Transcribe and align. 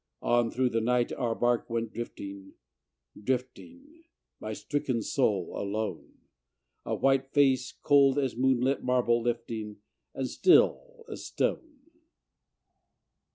On 0.23 0.49
through 0.49 0.69
the 0.69 0.81
night 0.81 1.11
our 1.13 1.35
barque 1.35 1.69
went 1.69 1.93
drifting, 1.93 2.53
drifting; 3.23 4.05
My 4.39 4.51
stricken 4.51 5.03
Soul 5.03 5.55
alone; 5.55 6.13
A 6.83 6.95
white 6.95 7.27
face 7.27 7.71
cold 7.83 8.17
as 8.17 8.35
moonlit 8.35 8.83
marble 8.83 9.21
lifting, 9.21 9.77
And 10.15 10.27
still 10.27 11.05
as 11.07 11.27
stone. 11.27 11.81